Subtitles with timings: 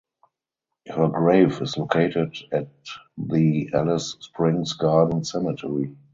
[0.87, 2.69] Her grave is located at
[3.19, 5.95] the Alice Springs Garden Cemetery.